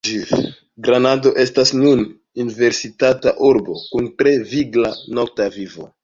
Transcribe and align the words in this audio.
Granado 0.85 1.33
estas 1.41 1.71
nun 1.81 1.99
universitata 2.43 3.33
urbo, 3.49 3.75
kun 3.91 4.09
tre 4.23 4.33
vigla 4.55 4.91
nokta 5.19 5.47
vivo. 5.59 5.87